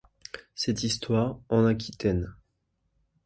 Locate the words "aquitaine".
1.67-2.33